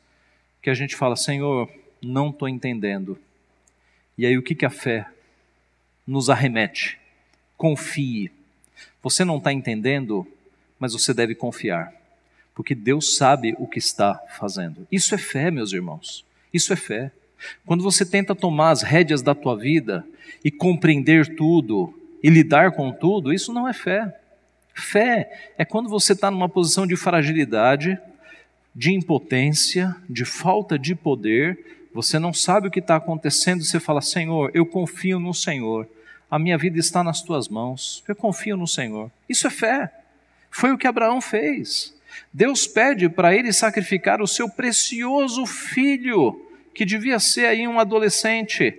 [0.61, 1.69] que a gente fala, Senhor,
[2.01, 3.19] não estou entendendo.
[4.17, 5.05] E aí o que, que a fé
[6.07, 6.97] nos arremete?
[7.57, 8.31] Confie.
[9.01, 10.25] Você não está entendendo,
[10.79, 11.93] mas você deve confiar,
[12.55, 14.87] porque Deus sabe o que está fazendo.
[14.91, 16.25] Isso é fé, meus irmãos.
[16.53, 17.11] Isso é fé.
[17.65, 20.05] Quando você tenta tomar as rédeas da tua vida
[20.43, 24.17] e compreender tudo e lidar com tudo, isso não é fé.
[24.73, 27.97] Fé é quando você está numa posição de fragilidade,
[28.73, 34.01] de impotência, de falta de poder, você não sabe o que está acontecendo, você fala:
[34.01, 35.87] Senhor, eu confio no Senhor,
[36.29, 39.11] a minha vida está nas tuas mãos, eu confio no Senhor.
[39.29, 39.93] Isso é fé.
[40.49, 41.92] Foi o que Abraão fez.
[42.31, 46.39] Deus pede para ele sacrificar o seu precioso filho,
[46.73, 48.69] que devia ser aí um adolescente.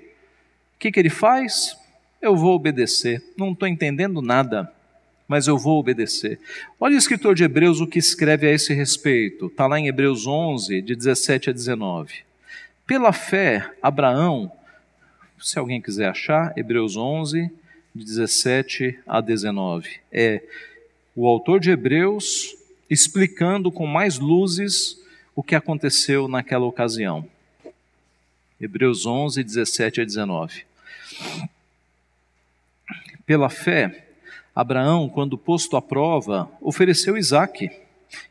[0.77, 1.77] O que, que ele faz?
[2.21, 4.73] Eu vou obedecer, não estou entendendo nada
[5.27, 6.39] mas eu vou obedecer.
[6.79, 9.47] Olha o escritor de Hebreus o que escreve a esse respeito.
[9.47, 12.15] Está lá em Hebreus 11, de 17 a 19.
[12.87, 14.53] Pela fé, Abraão,
[15.39, 17.51] se alguém quiser achar, Hebreus 11,
[17.95, 19.89] de 17 a 19.
[20.13, 20.43] É
[21.17, 22.55] o autor de Hebreus
[22.89, 24.99] explicando com mais luzes
[25.35, 27.29] o que aconteceu naquela ocasião.
[28.61, 30.65] Hebreus 11, 17 a 19.
[33.27, 34.07] Pela fé,
[34.55, 37.71] Abraão, quando posto à prova, ofereceu Isaque.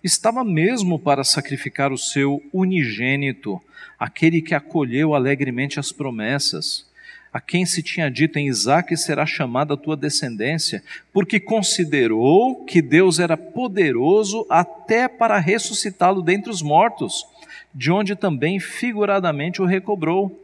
[0.03, 3.61] Estava mesmo para sacrificar o seu unigênito,
[3.99, 6.85] aquele que acolheu alegremente as promessas,
[7.33, 12.81] a quem se tinha dito em Isaque será chamada a tua descendência, porque considerou que
[12.81, 17.25] Deus era poderoso até para ressuscitá-lo dentre os mortos,
[17.73, 20.39] de onde também figuradamente o recobrou.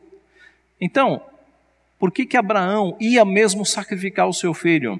[0.81, 1.21] Então,
[1.99, 4.99] por que que Abraão ia mesmo sacrificar o seu filho?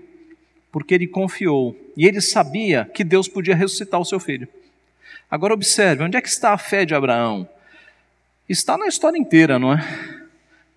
[0.71, 4.47] porque ele confiou e ele sabia que Deus podia ressuscitar o seu filho.
[5.29, 7.47] Agora observe, onde é que está a fé de Abraão?
[8.47, 10.18] Está na história inteira, não é?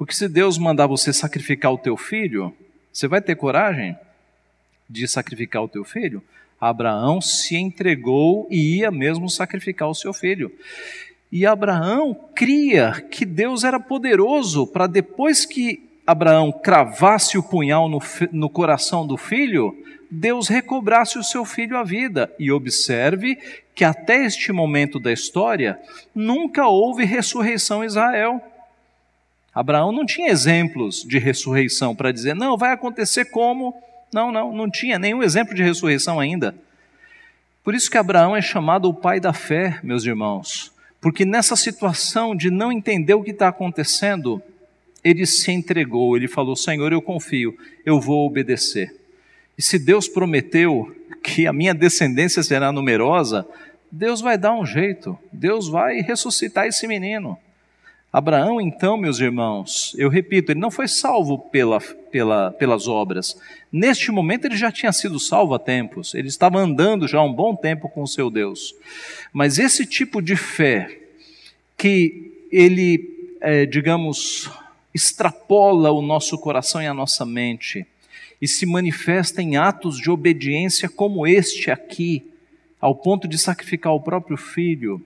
[0.03, 2.53] Porque se Deus mandar você sacrificar o teu filho,
[2.93, 3.97] você vai ter coragem
[4.91, 6.21] de sacrificar o teu filho?
[6.61, 10.51] Abraão se entregou e ia mesmo sacrificar o seu filho.
[11.31, 18.01] E Abraão cria que Deus era poderoso para depois que Abraão cravasse o punhal no,
[18.33, 19.73] no coração do filho,
[20.11, 22.29] Deus recobrasse o seu filho à vida.
[22.41, 23.38] E observe
[23.73, 25.79] que até este momento da história
[26.12, 28.43] nunca houve ressurreição em Israel.
[29.55, 33.75] Abraão não tinha exemplos de ressurreição para dizer, não, vai acontecer como.
[34.12, 36.55] Não, não, não tinha nenhum exemplo de ressurreição ainda.
[37.62, 42.35] Por isso que Abraão é chamado o pai da fé, meus irmãos, porque nessa situação
[42.35, 44.43] de não entender o que está acontecendo,
[45.05, 48.95] ele se entregou, ele falou: Senhor, eu confio, eu vou obedecer.
[49.57, 53.47] E se Deus prometeu que a minha descendência será numerosa,
[53.91, 57.38] Deus vai dar um jeito, Deus vai ressuscitar esse menino.
[58.12, 63.40] Abraão, então, meus irmãos, eu repito, ele não foi salvo pela, pela, pelas obras.
[63.72, 67.33] Neste momento, ele já tinha sido salvo há tempos, ele estava andando já há um
[67.33, 68.75] bom tempo com o seu Deus.
[69.33, 71.01] Mas esse tipo de fé,
[71.75, 74.51] que ele, é, digamos,
[74.92, 77.87] extrapola o nosso coração e a nossa mente,
[78.42, 82.22] e se manifesta em atos de obediência como este aqui,
[82.79, 85.01] ao ponto de sacrificar o próprio filho,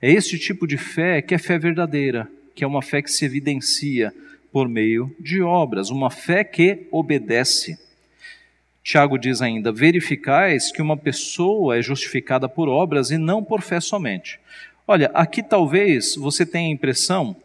[0.00, 3.24] é este tipo de fé que é fé verdadeira, que é uma fé que se
[3.24, 4.14] evidencia
[4.52, 7.78] por meio de obras, uma fé que obedece.
[8.82, 13.80] Tiago diz ainda: verificais que uma pessoa é justificada por obras e não por fé
[13.80, 14.40] somente.
[14.86, 17.36] Olha, aqui talvez você tenha a impressão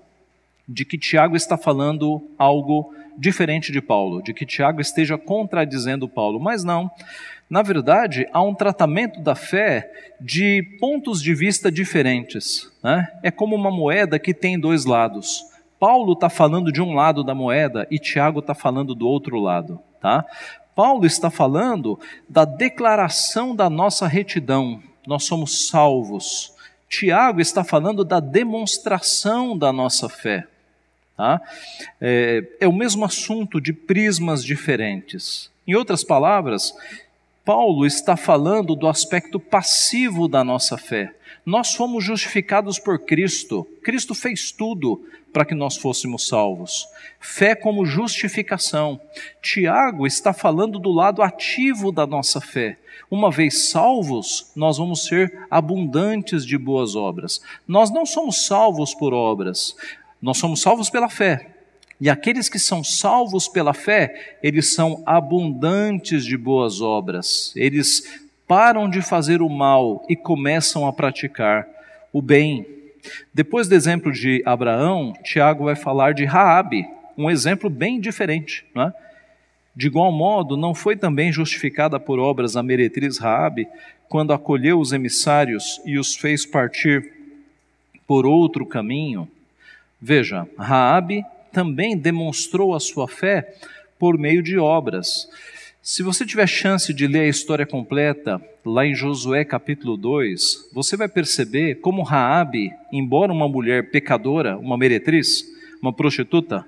[0.68, 6.40] de que Tiago está falando algo diferente de Paulo, de que Tiago esteja contradizendo Paulo,
[6.40, 6.90] mas não.
[7.50, 12.72] Na verdade, há um tratamento da fé de pontos de vista diferentes.
[12.84, 13.08] Né?
[13.22, 15.44] É como uma moeda que tem dois lados.
[15.80, 19.80] Paulo está falando de um lado da moeda e Tiago está falando do outro lado.
[20.00, 20.26] Tá?
[20.76, 26.54] Paulo está falando da declaração da nossa retidão, nós somos salvos.
[26.90, 30.48] Tiago está falando da demonstração da nossa fé.
[31.16, 31.42] Tá?
[32.02, 35.52] É, é o mesmo assunto de prismas diferentes.
[35.68, 36.74] Em outras palavras,
[37.46, 41.14] Paulo está falando do aspecto passivo da nossa fé.
[41.46, 43.68] Nós fomos justificados por Cristo.
[43.84, 46.88] Cristo fez tudo para que nós fôssemos salvos.
[47.20, 49.02] Fé como justificação.
[49.42, 52.78] Tiago está falando do lado ativo da nossa fé.
[53.12, 57.42] Uma vez salvos, nós vamos ser abundantes de boas obras.
[57.68, 59.76] Nós não somos salvos por obras,
[60.24, 61.50] nós somos salvos pela fé.
[62.00, 67.52] E aqueles que são salvos pela fé, eles são abundantes de boas obras.
[67.58, 71.68] Eles param de fazer o mal e começam a praticar
[72.14, 72.66] o bem.
[73.34, 78.84] Depois do exemplo de Abraão, Tiago vai falar de Raabe, um exemplo bem diferente, não
[78.84, 78.94] é?
[79.76, 83.68] De igual modo, não foi também justificada por obras a meretriz Raabe,
[84.08, 87.12] quando acolheu os emissários e os fez partir
[88.08, 89.28] por outro caminho?
[90.06, 93.56] Veja, Raabe também demonstrou a sua fé
[93.98, 95.30] por meio de obras.
[95.82, 100.98] Se você tiver chance de ler a história completa, lá em Josué capítulo 2, você
[100.98, 105.46] vai perceber como Raabe, embora uma mulher pecadora, uma meretriz,
[105.82, 106.66] uma prostituta,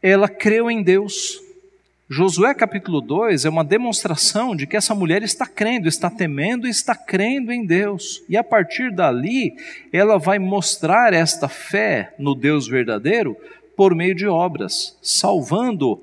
[0.00, 1.40] ela creu em Deus.
[2.08, 6.70] Josué capítulo 2 é uma demonstração de que essa mulher está crendo, está temendo e
[6.70, 8.22] está crendo em Deus.
[8.28, 9.56] E a partir dali,
[9.92, 13.36] ela vai mostrar esta fé no Deus verdadeiro
[13.76, 16.00] por meio de obras, salvando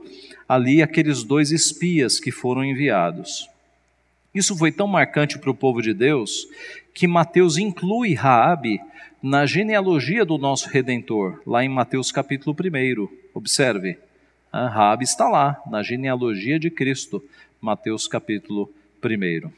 [0.48, 3.50] ali aqueles dois espias que foram enviados.
[4.36, 6.46] Isso foi tão marcante para o povo de Deus
[6.94, 8.82] que Mateus inclui Raabe
[9.22, 13.08] na genealogia do nosso redentor, lá em Mateus capítulo 1.
[13.34, 13.98] Observe,
[14.54, 17.24] Raabe está lá na genealogia de Cristo,
[17.60, 18.72] Mateus capítulo
[19.04, 19.50] 1.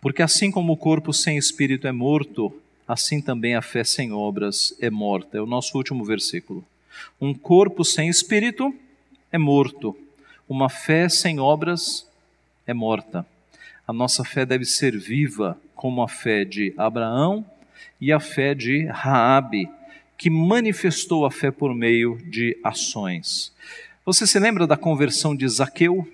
[0.00, 2.52] Porque assim como o corpo sem espírito é morto,
[2.88, 5.38] assim também a fé sem obras é morta.
[5.38, 6.64] É o nosso último versículo.
[7.20, 8.74] Um corpo sem espírito
[9.30, 9.96] é morto.
[10.48, 12.04] Uma fé sem obras
[12.66, 13.24] é morta.
[13.86, 17.46] A nossa fé deve ser viva, como a fé de Abraão
[18.00, 19.68] e a fé de Raabe,
[20.18, 23.54] que manifestou a fé por meio de ações.
[24.06, 26.06] Você se lembra da conversão de Zaqueu,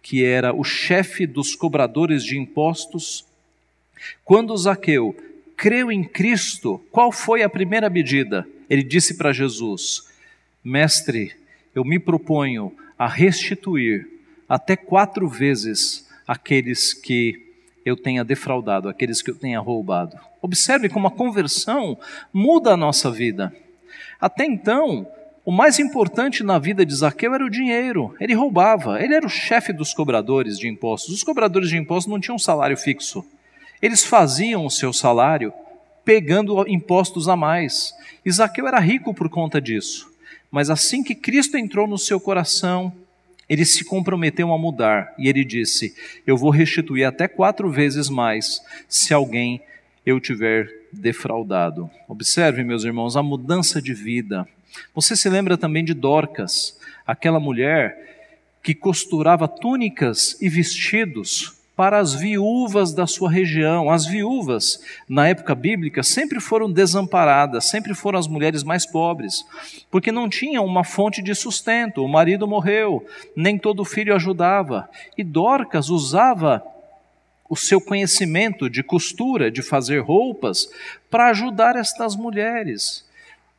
[0.00, 3.26] que era o chefe dos cobradores de impostos?
[4.24, 5.14] Quando Zaqueu
[5.54, 8.48] creu em Cristo, qual foi a primeira medida?
[8.70, 10.08] Ele disse para Jesus:
[10.64, 11.36] Mestre,
[11.74, 14.08] eu me proponho a restituir
[14.48, 17.52] até quatro vezes aqueles que
[17.84, 20.18] eu tenha defraudado, aqueles que eu tenha roubado.
[20.40, 21.98] Observe como a conversão
[22.32, 23.54] muda a nossa vida.
[24.18, 25.06] Até então,
[25.46, 28.12] o mais importante na vida de Zaqueu era o dinheiro.
[28.18, 31.14] Ele roubava, ele era o chefe dos cobradores de impostos.
[31.14, 33.24] Os cobradores de impostos não tinham salário fixo.
[33.80, 35.52] Eles faziam o seu salário
[36.04, 37.94] pegando impostos a mais.
[38.24, 40.12] E Zaqueu era rico por conta disso.
[40.50, 42.92] Mas assim que Cristo entrou no seu coração,
[43.48, 45.94] ele se comprometeu a mudar e ele disse:
[46.26, 49.62] Eu vou restituir até quatro vezes mais se alguém
[50.04, 51.88] eu tiver defraudado.
[52.08, 54.44] Observe, meus irmãos, a mudança de vida.
[54.94, 58.06] Você se lembra também de Dorcas, aquela mulher
[58.62, 63.90] que costurava túnicas e vestidos para as viúvas da sua região.
[63.90, 69.44] As viúvas, na época bíblica, sempre foram desamparadas, sempre foram as mulheres mais pobres,
[69.90, 72.02] porque não tinham uma fonte de sustento.
[72.02, 73.06] O marido morreu,
[73.36, 74.88] nem todo filho ajudava.
[75.16, 76.64] E Dorcas usava
[77.48, 80.68] o seu conhecimento de costura, de fazer roupas,
[81.10, 83.05] para ajudar estas mulheres.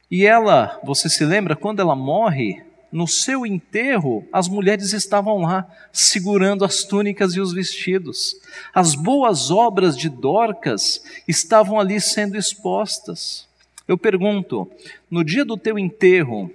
[0.10, 5.70] E ela, você se lembra, quando ela morre, no seu enterro, as mulheres estavam lá,
[5.92, 8.36] segurando as túnicas e os vestidos.
[8.74, 13.48] As boas obras de Dorcas estavam ali sendo expostas.
[13.88, 14.70] Eu pergunto:
[15.12, 16.52] no dia do teu enterro,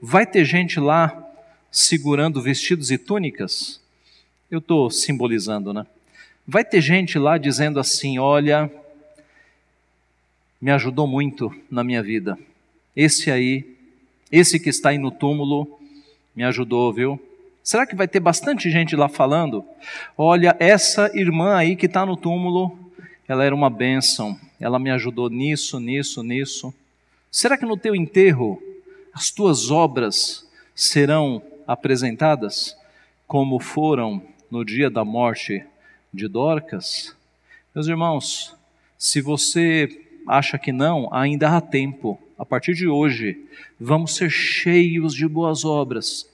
[0.00, 1.22] vai ter gente lá
[1.70, 3.80] segurando vestidos e túnicas?
[4.50, 5.86] Eu estou simbolizando, né?
[6.46, 8.70] Vai ter gente lá dizendo assim: olha,
[10.60, 12.38] me ajudou muito na minha vida.
[12.96, 13.74] Esse aí
[14.36, 15.78] esse que está aí no túmulo
[16.34, 17.20] me ajudou, viu?
[17.62, 19.64] Será que vai ter bastante gente lá falando?
[20.18, 22.76] Olha, essa irmã aí que está no túmulo,
[23.28, 26.74] ela era uma bênção, ela me ajudou nisso, nisso, nisso.
[27.30, 28.60] Será que no teu enterro
[29.12, 32.76] as tuas obras serão apresentadas
[33.28, 34.20] como foram
[34.50, 35.64] no dia da morte
[36.12, 37.14] de Dorcas?
[37.72, 38.56] Meus irmãos,
[38.98, 39.88] se você
[40.26, 43.38] acha que não, ainda há tempo a partir de hoje,
[43.78, 46.28] vamos ser cheios de boas obras,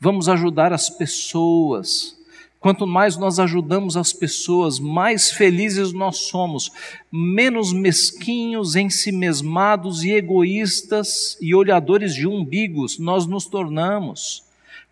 [0.00, 2.18] vamos ajudar as pessoas.
[2.58, 6.72] Quanto mais nós ajudamos as pessoas, mais felizes nós somos,
[7.12, 14.42] menos mesquinhos, ensimesmados e egoístas e olhadores de umbigos nós nos tornamos.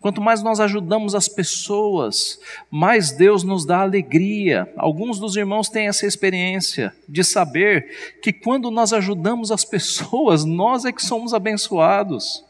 [0.03, 2.37] Quanto mais nós ajudamos as pessoas,
[2.69, 4.69] mais Deus nos dá alegria.
[4.75, 10.83] Alguns dos irmãos têm essa experiência de saber que quando nós ajudamos as pessoas, nós
[10.83, 12.43] é que somos abençoados.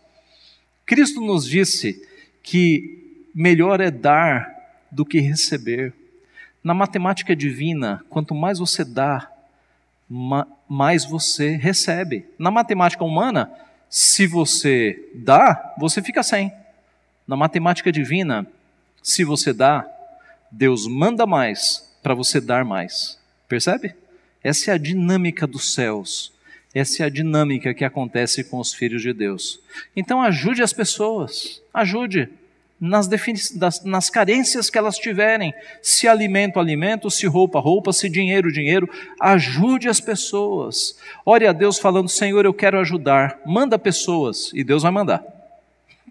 [0.84, 2.04] Cristo nos disse
[2.42, 4.52] que melhor é dar
[4.92, 5.94] do que receber.
[6.64, 9.32] Na matemática divina, quanto mais você dá,
[10.68, 12.26] mais você recebe.
[12.40, 13.52] Na matemática humana,
[13.88, 16.52] se você dá, você fica sem.
[17.28, 18.46] Na matemática divina,
[19.02, 19.86] se você dá,
[20.52, 23.18] Deus manda mais para você dar mais.
[23.48, 23.96] Percebe?
[24.44, 26.34] Essa é a dinâmica dos céus.
[26.74, 29.60] Essa é a dinâmica que acontece com os filhos de Deus.
[29.96, 32.30] Então ajude as pessoas, ajude
[32.80, 33.08] nas,
[33.56, 35.54] das, nas carências que elas tiverem.
[35.82, 38.90] Se alimento, alimento, se roupa, roupa, se dinheiro, dinheiro.
[39.20, 40.98] Ajude as pessoas.
[41.26, 43.40] Ore a Deus falando: Senhor, eu quero ajudar.
[43.46, 45.24] Manda pessoas e Deus vai mandar.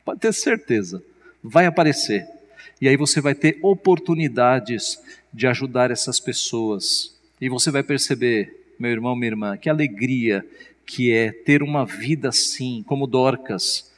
[0.05, 1.03] Pode ter certeza,
[1.42, 2.28] vai aparecer.
[2.80, 5.00] E aí você vai ter oportunidades
[5.32, 7.16] de ajudar essas pessoas.
[7.40, 10.44] E você vai perceber, meu irmão, minha irmã, que alegria
[10.84, 13.90] que é ter uma vida assim, como Dorcas,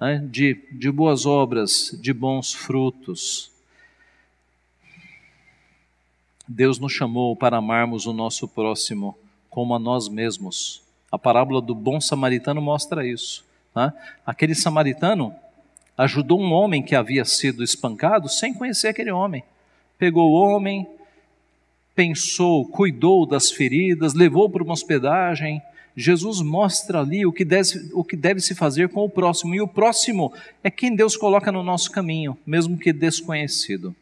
[0.00, 0.26] né?
[0.30, 3.50] de, de boas obras, de bons frutos.
[6.48, 9.16] Deus nos chamou para amarmos o nosso próximo
[9.48, 10.82] como a nós mesmos.
[11.12, 13.44] A parábola do bom samaritano mostra isso.
[13.74, 13.92] Né?
[14.24, 15.34] Aquele samaritano
[16.00, 19.44] ajudou um homem que havia sido espancado sem conhecer aquele homem.
[19.98, 20.86] Pegou o homem,
[21.94, 25.60] pensou, cuidou das feridas, levou para uma hospedagem.
[25.94, 29.60] Jesus mostra ali o que, deve, o que deve se fazer com o próximo, e
[29.60, 30.32] o próximo
[30.64, 33.94] é quem Deus coloca no nosso caminho, mesmo que desconhecido.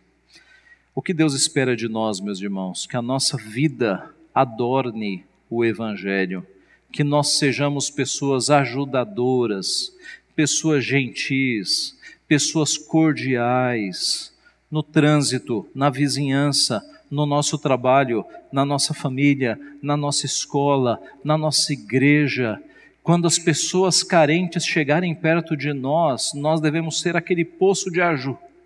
[0.94, 2.86] O que Deus espera de nós, meus irmãos?
[2.86, 6.46] Que a nossa vida adorne o Evangelho,
[6.92, 9.92] que nós sejamos pessoas ajudadoras,
[10.38, 11.96] pessoas gentis,
[12.28, 14.32] pessoas cordiais,
[14.70, 16.80] no trânsito, na vizinhança,
[17.10, 22.56] no nosso trabalho, na nossa família, na nossa escola, na nossa igreja.
[23.02, 27.98] Quando as pessoas carentes chegarem perto de nós, nós devemos ser aquele poço de,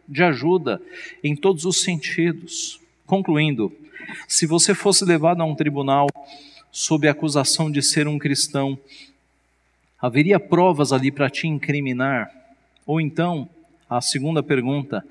[0.07, 0.79] de ajuda
[1.25, 2.79] em todos os sentidos.
[3.07, 3.73] Concluindo,
[4.29, 6.07] se você fosse levado a um tribunal
[6.70, 8.79] sob acusação de ser um cristão,
[10.03, 12.28] Haveria provas ali para te incriminar?
[12.84, 13.48] Ou então,
[13.88, 15.07] a segunda pergunta,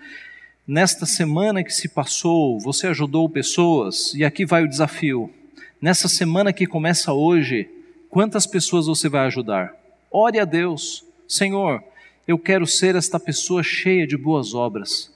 [0.68, 4.14] nesta semana que se passou, você ajudou pessoas?
[4.14, 5.34] E aqui vai o desafio.
[5.82, 7.70] Nessa semana que começa hoje,
[8.10, 9.74] quantas pessoas você vai ajudar?
[10.12, 11.82] Ore a Deus, Senhor,
[12.28, 15.10] eu quero ser esta pessoa cheia de boas obras.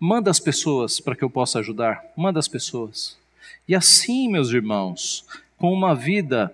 [0.00, 2.04] Manda as pessoas para que eu possa ajudar.
[2.16, 3.16] Manda as pessoas.
[3.68, 5.24] E assim, meus irmãos,
[5.56, 6.52] com uma vida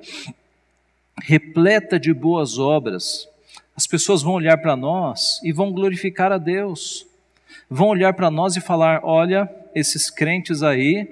[1.22, 3.28] repleta de boas obras,
[3.76, 7.06] as pessoas vão olhar para nós e vão glorificar a Deus.
[7.68, 11.06] Vão olhar para nós e falar: olha, esses crentes aí,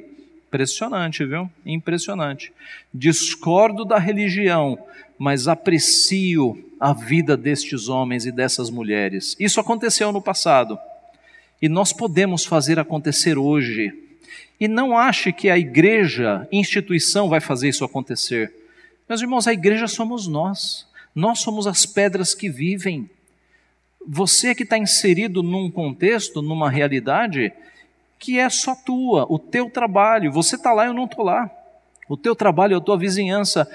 [0.46, 1.50] impressionante, viu?
[1.66, 2.52] Impressionante.
[2.92, 4.78] Discordo da religião,
[5.18, 9.36] mas aprecio a vida destes homens e dessas mulheres.
[9.38, 10.78] Isso aconteceu no passado
[11.60, 13.92] e nós podemos fazer acontecer hoje.
[14.60, 18.52] E não ache que a igreja, instituição, vai fazer isso acontecer.
[19.08, 20.86] Meus irmãos, a igreja somos nós.
[21.14, 23.08] Nós somos as pedras que vivem.
[24.06, 27.52] Você que está inserido num contexto, numa realidade
[28.18, 30.32] que é só tua, o teu trabalho.
[30.32, 31.50] Você está lá, eu não estou lá.
[32.08, 33.68] O teu trabalho, a tua vizinhança,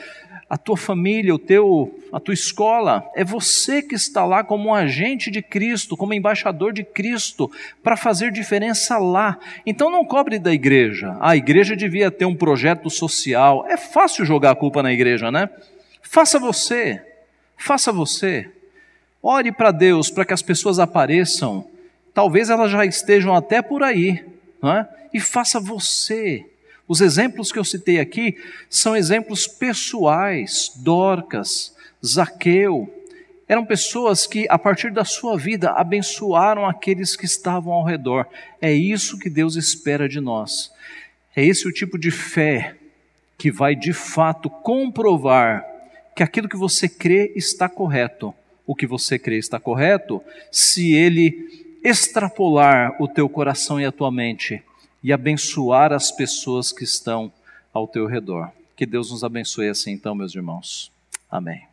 [0.49, 3.07] a tua família, o teu, a tua escola.
[3.15, 7.51] É você que está lá como um agente de Cristo, como embaixador de Cristo,
[7.83, 9.37] para fazer diferença lá.
[9.65, 11.15] Então não cobre da igreja.
[11.19, 13.65] A igreja devia ter um projeto social.
[13.67, 15.49] É fácil jogar a culpa na igreja, né?
[16.01, 16.99] Faça você.
[17.55, 18.49] Faça você.
[19.21, 21.67] Ore para Deus para que as pessoas apareçam.
[22.11, 24.25] Talvez elas já estejam até por aí.
[24.61, 24.89] Não é?
[25.13, 26.43] E faça você.
[26.89, 28.35] Os exemplos que eu citei aqui
[28.67, 30.71] são exemplos pessoais.
[30.75, 32.91] Dorcas, Zaqueu,
[33.47, 38.25] eram pessoas que, a partir da sua vida, abençoaram aqueles que estavam ao redor.
[38.59, 40.71] É isso que Deus espera de nós.
[41.35, 42.75] É esse o tipo de fé
[43.37, 45.63] que vai de fato comprovar
[46.15, 48.33] que aquilo que você crê está correto.
[48.65, 54.11] O que você crê está correto se ele extrapolar o teu coração e a tua
[54.11, 54.63] mente
[55.03, 57.31] e abençoar as pessoas que estão
[57.73, 58.51] ao teu redor.
[58.75, 60.91] Que Deus nos abençoe assim, então, meus irmãos.
[61.29, 61.67] Amém.